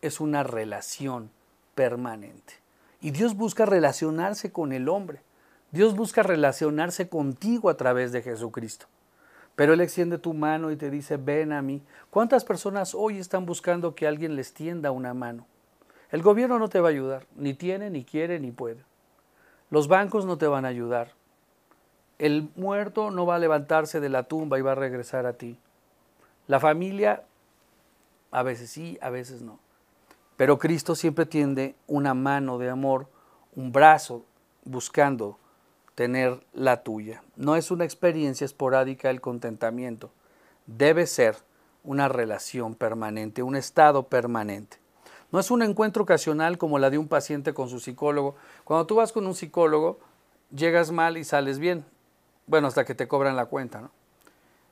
[0.00, 1.30] es una relación
[1.74, 2.54] permanente.
[3.00, 5.20] Y Dios busca relacionarse con el hombre.
[5.72, 8.86] Dios busca relacionarse contigo a través de Jesucristo.
[9.56, 11.82] Pero Él extiende tu mano y te dice, ven a mí.
[12.10, 15.46] ¿Cuántas personas hoy están buscando que alguien les tienda una mano?
[16.12, 18.84] El gobierno no te va a ayudar, ni tiene, ni quiere, ni puede.
[19.70, 21.12] Los bancos no te van a ayudar.
[22.18, 25.58] El muerto no va a levantarse de la tumba y va a regresar a ti.
[26.46, 27.24] La familia,
[28.30, 29.58] a veces sí, a veces no.
[30.36, 33.06] Pero Cristo siempre tiende una mano de amor,
[33.56, 34.26] un brazo
[34.64, 35.38] buscando
[35.94, 37.22] tener la tuya.
[37.36, 40.10] No es una experiencia esporádica el contentamiento.
[40.66, 41.36] Debe ser
[41.84, 44.81] una relación permanente, un estado permanente.
[45.32, 48.36] No es un encuentro ocasional como la de un paciente con su psicólogo.
[48.64, 49.98] Cuando tú vas con un psicólogo,
[50.54, 51.84] llegas mal y sales bien.
[52.46, 53.90] Bueno, hasta que te cobran la cuenta, ¿no?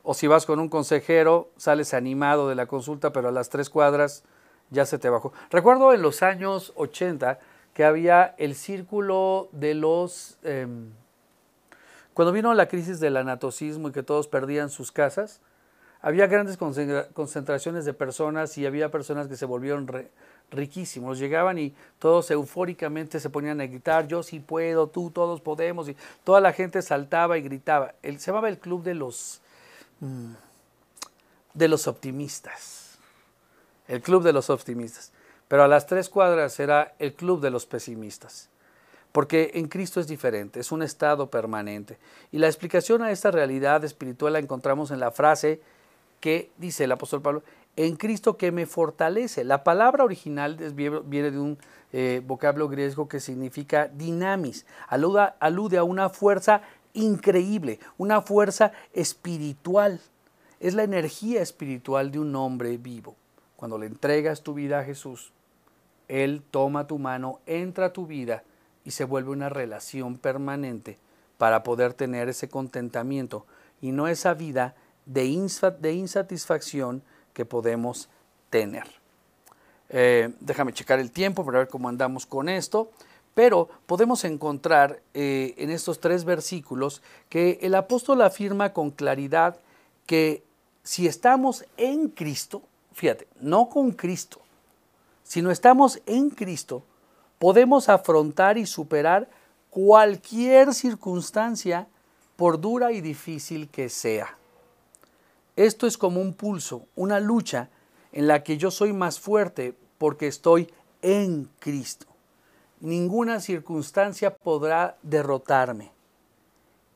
[0.02, 3.70] O si vas con un consejero, sales animado de la consulta, pero a las tres
[3.70, 4.22] cuadras
[4.70, 5.32] ya se te bajó.
[5.50, 7.38] Recuerdo en los años 80
[7.74, 10.38] que había el círculo de los...
[10.42, 10.90] Em,
[12.12, 15.40] cuando vino la crisis del anatocismo y que todos perdían sus casas,
[16.02, 19.86] había grandes concentraciones de personas y había personas que se volvieron
[20.50, 21.18] riquísimos.
[21.18, 25.88] Llegaban y todos eufóricamente se ponían a gritar, yo sí puedo, tú, todos podemos.
[25.90, 27.94] Y toda la gente saltaba y gritaba.
[28.02, 29.42] se llamaba el club de los,
[30.00, 30.32] mm,
[31.52, 32.98] de los optimistas.
[33.86, 35.12] El club de los optimistas.
[35.48, 38.48] Pero a las tres cuadras era el club de los pesimistas.
[39.12, 41.98] Porque en Cristo es diferente, es un estado permanente.
[42.30, 45.60] Y la explicación a esta realidad espiritual la encontramos en la frase
[46.20, 47.42] que dice el apóstol Pablo,
[47.76, 49.44] en Cristo que me fortalece.
[49.44, 51.58] La palabra original viene de un
[51.92, 60.00] eh, vocablo griego que significa dinamis, alude a una fuerza increíble, una fuerza espiritual.
[60.60, 63.16] Es la energía espiritual de un hombre vivo.
[63.56, 65.32] Cuando le entregas tu vida a Jesús,
[66.08, 68.42] Él toma tu mano, entra a tu vida
[68.84, 70.98] y se vuelve una relación permanente
[71.38, 73.46] para poder tener ese contentamiento
[73.80, 74.74] y no esa vida
[75.06, 78.08] de, insatisfacción que podemos
[78.50, 78.84] tener.
[79.88, 82.90] Eh, déjame checar el tiempo para ver cómo andamos con esto.
[83.34, 89.56] Pero podemos encontrar eh, en estos tres versículos que el apóstol afirma con claridad
[90.06, 90.42] que
[90.82, 94.40] si estamos en Cristo, fíjate, no con Cristo,
[95.22, 96.82] sino estamos en Cristo,
[97.38, 99.28] podemos afrontar y superar
[99.70, 101.86] cualquier circunstancia,
[102.34, 104.36] por dura y difícil que sea.
[105.60, 107.68] Esto es como un pulso, una lucha
[108.12, 112.06] en la que yo soy más fuerte porque estoy en Cristo.
[112.80, 115.92] Ninguna circunstancia podrá derrotarme.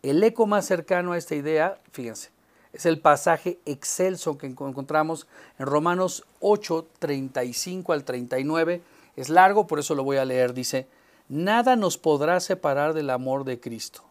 [0.02, 2.30] El eco más cercano a esta idea, fíjense,
[2.72, 5.26] es el pasaje excelso que encontramos
[5.58, 8.80] en Romanos 8, 35 al 39.
[9.14, 10.54] Es largo, por eso lo voy a leer.
[10.54, 10.86] Dice,
[11.28, 14.04] nada nos podrá separar del amor de Cristo.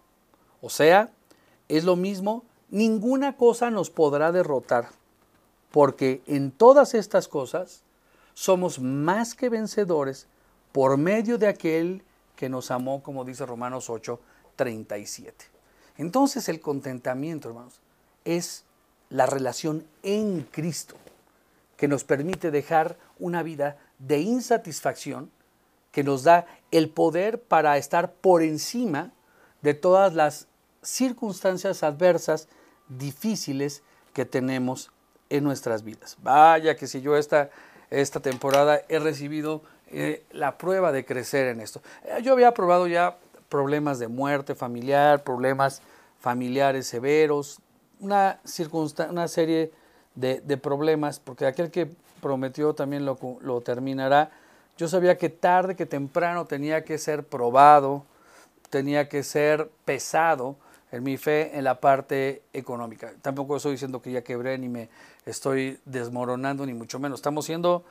[0.62, 1.10] O sea,
[1.70, 4.90] es lo mismo ninguna cosa nos podrá derrotar,
[5.72, 7.84] porque en todas estas cosas
[8.34, 10.26] somos más que vencedores
[10.72, 12.04] por medio de aquel
[12.36, 14.20] que nos amó, como dice Romanos 8,
[14.56, 15.46] 37.
[16.00, 17.80] Entonces el contentamiento, hermanos,
[18.26, 18.64] es
[19.12, 20.96] la relación en Cristo
[21.78, 25.30] que nos permite dejar una vida de insatisfacción,
[25.92, 29.12] que nos da el poder para estar por encima
[29.62, 30.48] de todas las
[30.82, 32.48] circunstancias adversas
[32.90, 34.92] difíciles que tenemos
[35.30, 36.18] en nuestras vidas.
[36.22, 37.50] Vaya que si yo esta,
[37.90, 41.82] esta temporada he recibido eh, la prueba de crecer en esto.
[42.04, 43.18] Eh, yo había probado ya
[43.50, 45.82] problemas de muerte familiar, problemas
[46.20, 47.60] familiares severos,
[48.00, 48.40] una,
[49.10, 49.72] una serie
[50.16, 51.90] de, problemas, porque aquel que
[52.22, 54.32] prometió también lo terminará.
[54.78, 58.06] Yo sabía que tarde que temprano tenía que ser probado,
[58.70, 60.56] tenía que ser pesado,
[60.94, 63.14] en mi fe en la parte económica.
[63.24, 64.90] Tampoco estoy diciendo que ya quebré ni me
[65.26, 67.20] estoy desmoronando, ni mucho menos.
[67.20, 67.84] Estamos siendo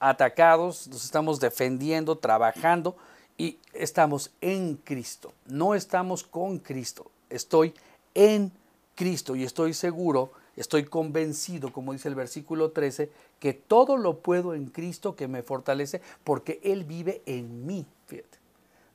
[0.00, 2.96] atacados, nos estamos defendiendo, trabajando
[3.36, 5.32] y estamos en Cristo.
[5.46, 7.74] No estamos con Cristo, estoy
[8.14, 8.50] en
[8.96, 14.54] Cristo y estoy seguro, estoy convencido, como dice el versículo 13, que todo lo puedo
[14.54, 17.86] en Cristo que me fortalece porque Él vive en mí.
[18.06, 18.38] Fíjate.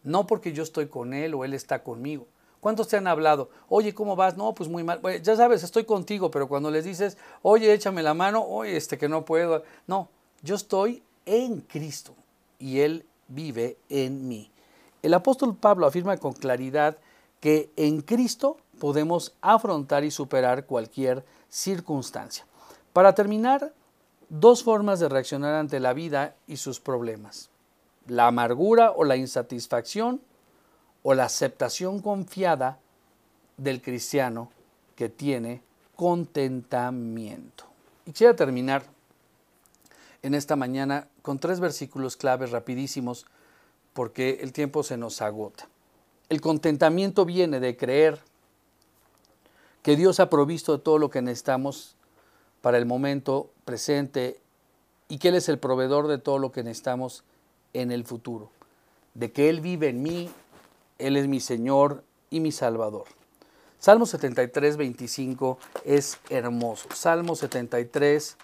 [0.03, 2.27] No porque yo estoy con Él o Él está conmigo.
[2.63, 3.49] ¿Cuántos te han hablado?
[3.67, 4.37] Oye, ¿cómo vas?
[4.37, 5.01] No, pues muy mal.
[5.21, 9.09] ya sabes, estoy contigo, pero cuando les dices, oye, échame la mano, oye, este que
[9.09, 9.63] no puedo.
[9.85, 10.07] No,
[10.43, 12.15] yo estoy en Cristo
[12.59, 14.49] y Él vive en mí.
[15.01, 16.95] El apóstol Pablo afirma con claridad
[17.41, 22.45] que en Cristo podemos afrontar y superar cualquier circunstancia.
[22.93, 23.73] Para terminar,
[24.29, 27.49] dos formas de reaccionar ante la vida y sus problemas.
[28.07, 30.21] La amargura o la insatisfacción
[31.03, 32.79] o la aceptación confiada
[33.57, 34.49] del cristiano
[34.95, 35.61] que tiene
[35.95, 37.65] contentamiento.
[38.05, 38.83] Y quisiera terminar
[40.21, 43.25] en esta mañana con tres versículos claves rapidísimos
[43.93, 45.67] porque el tiempo se nos agota.
[46.29, 48.19] El contentamiento viene de creer
[49.83, 51.95] que Dios ha provisto todo lo que necesitamos
[52.61, 54.39] para el momento presente
[55.09, 57.23] y que Él es el proveedor de todo lo que necesitamos
[57.73, 58.49] en el futuro.
[59.13, 60.31] De que Él vive en mí,
[61.07, 63.05] él es mi Señor y mi Salvador.
[63.79, 66.87] Salmo 73, 25 es hermoso.
[66.93, 68.37] Salmo 73,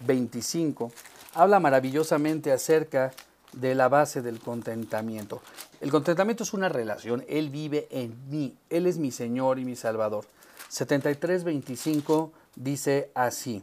[0.00, 0.90] 25
[1.34, 3.12] habla maravillosamente acerca
[3.52, 5.42] de la base del contentamiento.
[5.80, 7.24] El contentamiento es una relación.
[7.28, 8.56] Él vive en mí.
[8.70, 10.24] Él es mi Señor y mi Salvador.
[10.68, 13.62] 73, 25 dice así.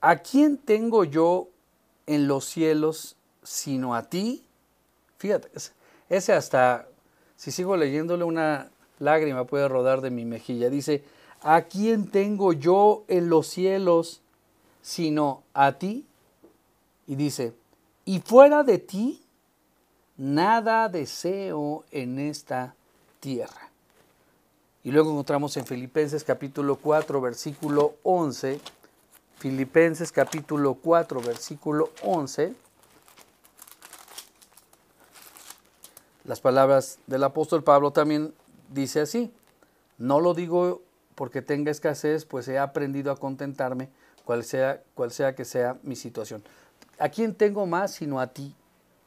[0.00, 1.48] ¿A quién tengo yo
[2.06, 4.44] en los cielos sino a ti?
[5.18, 5.50] Fíjate,
[6.08, 6.88] ese hasta
[7.40, 8.68] si sigo leyéndole una
[8.98, 10.68] lágrima puede rodar de mi mejilla.
[10.68, 11.02] Dice,
[11.40, 14.20] ¿a quién tengo yo en los cielos
[14.82, 16.04] sino a ti?
[17.06, 17.54] Y dice,
[18.04, 19.22] y fuera de ti,
[20.18, 22.74] nada deseo en esta
[23.20, 23.70] tierra.
[24.84, 28.60] Y luego encontramos en Filipenses capítulo 4, versículo 11,
[29.38, 32.52] Filipenses capítulo 4, versículo 11,
[36.24, 38.34] las palabras del apóstol Pablo también
[38.72, 39.32] dice así,
[39.98, 40.82] no lo digo
[41.14, 43.90] porque tenga escasez, pues he aprendido a contentarme,
[44.24, 46.42] cual sea, cual sea que sea mi situación.
[46.98, 48.54] ¿A quién tengo más sino a ti?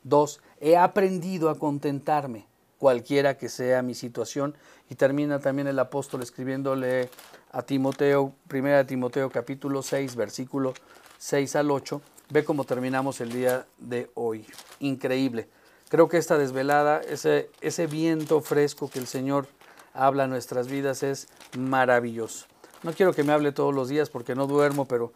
[0.03, 2.45] Dos, he aprendido a contentarme,
[2.77, 4.55] cualquiera que sea mi situación.
[4.89, 7.09] Y termina también el apóstol escribiéndole
[7.51, 10.73] a Timoteo, primera Timoteo capítulo 6, versículo
[11.17, 12.01] 6 al 8.
[12.29, 14.45] Ve cómo terminamos el día de hoy.
[14.79, 15.47] Increíble.
[15.93, 19.45] Creo que esta desvelada, ese, ese viento fresco que el Señor
[19.93, 22.47] habla en nuestras vidas es maravilloso.
[22.81, 25.13] No quiero que me hable todos los días porque no duermo, pero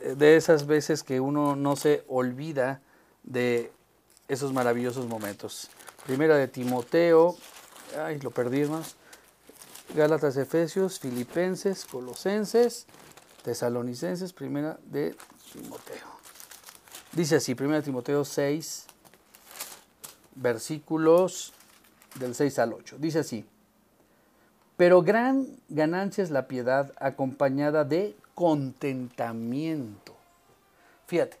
[0.00, 2.80] eh, de esas veces que uno no se olvida
[3.22, 3.70] de
[4.26, 5.70] esos maravillosos momentos.
[6.04, 7.36] Primera de Timoteo,
[7.96, 8.96] ay, lo perdí más.
[9.94, 12.86] Gálatas, Efesios, Filipenses, Colosenses,
[13.44, 15.14] Tesalonicenses, primera de
[15.52, 16.08] Timoteo.
[17.12, 18.86] Dice así, primera de Timoteo 6,
[20.36, 21.52] versículos
[22.18, 22.96] del 6 al 8.
[22.98, 23.44] Dice así,
[24.76, 30.14] pero gran ganancia es la piedad acompañada de contentamiento.
[31.06, 31.38] Fíjate,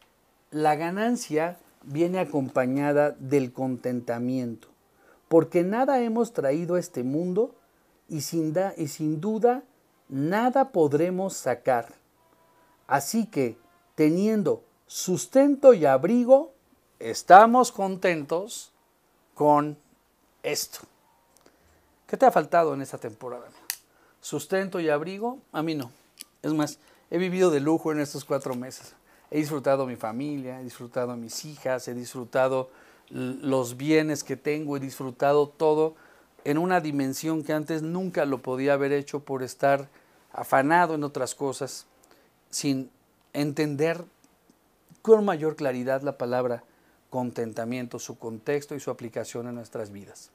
[0.50, 4.68] la ganancia viene acompañada del contentamiento,
[5.28, 7.54] porque nada hemos traído a este mundo
[8.08, 9.62] y sin, y sin duda
[10.08, 11.92] nada podremos sacar.
[12.86, 13.58] Así que,
[13.94, 16.52] teniendo sustento y abrigo,
[17.00, 18.72] estamos contentos
[19.36, 19.76] con
[20.42, 20.78] esto.
[22.06, 23.46] ¿Qué te ha faltado en esta temporada?
[24.22, 25.38] ¿Sustento y abrigo?
[25.52, 25.90] A mí no.
[26.42, 26.78] Es más,
[27.10, 28.94] he vivido de lujo en estos cuatro meses.
[29.30, 32.70] He disfrutado mi familia, he disfrutado mis hijas, he disfrutado
[33.10, 35.94] los bienes que tengo, he disfrutado todo
[36.44, 39.88] en una dimensión que antes nunca lo podía haber hecho por estar
[40.32, 41.84] afanado en otras cosas,
[42.48, 42.90] sin
[43.34, 44.02] entender
[45.02, 46.64] con mayor claridad la palabra
[47.10, 50.30] contentamiento, su contexto y su aplicación en nuestras vidas.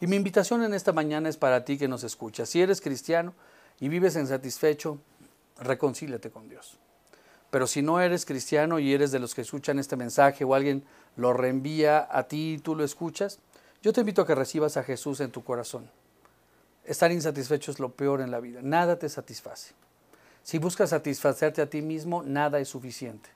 [0.00, 2.48] Y mi invitación en esta mañana es para ti que nos escuchas.
[2.48, 3.34] Si eres cristiano
[3.80, 4.98] y vives insatisfecho,
[5.60, 6.78] reconcíliate con Dios.
[7.50, 10.84] Pero si no eres cristiano y eres de los que escuchan este mensaje o alguien
[11.16, 13.38] lo reenvía a ti y tú lo escuchas,
[13.82, 15.90] yo te invito a que recibas a Jesús en tu corazón.
[16.84, 18.60] Estar insatisfecho es lo peor en la vida.
[18.62, 19.74] Nada te satisface.
[20.42, 23.28] Si buscas satisfacerte a ti mismo, nada es suficiente.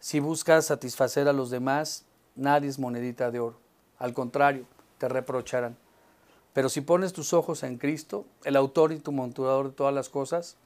[0.00, 2.04] Si buscas satisfacer a los demás,
[2.40, 3.58] nadie es monedita de oro.
[3.98, 4.64] Al contrario,
[4.98, 5.76] te reprocharán.
[6.52, 10.08] Pero si pones tus ojos en Cristo, el autor y tu monturador de todas las
[10.08, 10.56] cosas,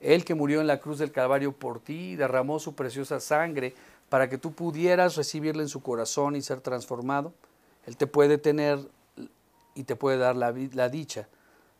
[0.00, 3.74] él que murió en la cruz del Calvario por ti, derramó su preciosa sangre
[4.08, 7.32] para que tú pudieras recibirla en su corazón y ser transformado.
[7.86, 8.78] Él te puede tener
[9.74, 11.28] y te puede dar la, la dicha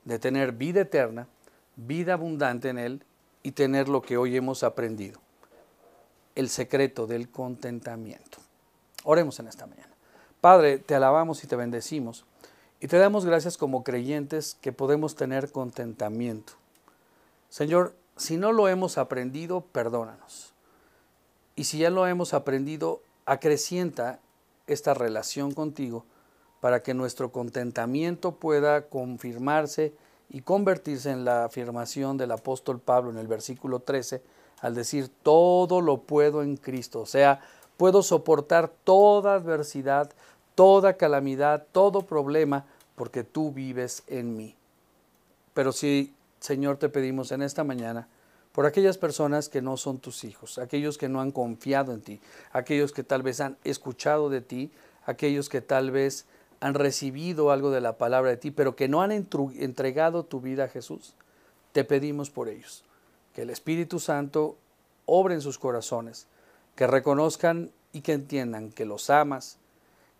[0.04, 1.28] de tener vida eterna,
[1.76, 3.04] vida abundante en Él
[3.42, 5.20] y tener lo que hoy hemos aprendido,
[6.34, 8.39] el secreto del contentamiento.
[9.04, 9.90] Oremos en esta mañana.
[10.40, 12.24] Padre, te alabamos y te bendecimos
[12.80, 16.54] y te damos gracias como creyentes que podemos tener contentamiento.
[17.50, 20.52] Señor, si no lo hemos aprendido, perdónanos.
[21.56, 24.18] Y si ya lo hemos aprendido, acrecienta
[24.66, 26.04] esta relación contigo
[26.60, 29.92] para que nuestro contentamiento pueda confirmarse
[30.28, 34.22] y convertirse en la afirmación del apóstol Pablo en el versículo 13
[34.60, 37.40] al decir todo lo puedo en Cristo, o sea,
[37.80, 40.12] puedo soportar toda adversidad,
[40.54, 44.54] toda calamidad, todo problema, porque tú vives en mí.
[45.54, 48.06] Pero si Señor, te pedimos en esta mañana
[48.52, 52.20] por aquellas personas que no son tus hijos, aquellos que no han confiado en ti,
[52.52, 54.70] aquellos que tal vez han escuchado de ti,
[55.06, 56.26] aquellos que tal vez
[56.60, 60.64] han recibido algo de la palabra de ti, pero que no han entregado tu vida
[60.64, 61.14] a Jesús.
[61.72, 62.84] Te pedimos por ellos,
[63.34, 64.58] que el Espíritu Santo
[65.06, 66.26] obre en sus corazones,
[66.74, 69.58] que reconozcan y que entiendan que los amas,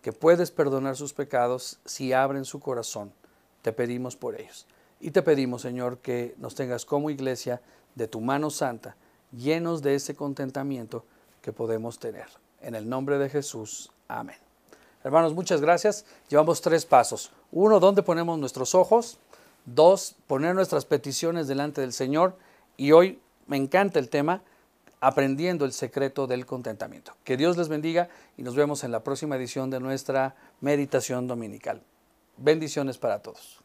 [0.01, 3.13] que puedes perdonar sus pecados si abren su corazón.
[3.61, 4.65] Te pedimos por ellos.
[4.99, 7.61] Y te pedimos, Señor, que nos tengas como iglesia
[7.95, 8.95] de tu mano santa,
[9.31, 11.05] llenos de ese contentamiento
[11.41, 12.27] que podemos tener.
[12.61, 13.91] En el nombre de Jesús.
[14.07, 14.37] Amén.
[15.03, 16.05] Hermanos, muchas gracias.
[16.29, 17.31] Llevamos tres pasos.
[17.51, 19.17] Uno, ¿dónde ponemos nuestros ojos?
[19.65, 22.35] Dos, poner nuestras peticiones delante del Señor.
[22.77, 24.43] Y hoy me encanta el tema,
[25.01, 27.13] aprendiendo el secreto del contentamiento.
[27.23, 31.81] Que Dios les bendiga y nos vemos en la próxima edición de nuestra meditación dominical.
[32.37, 33.61] Bendiciones para todos.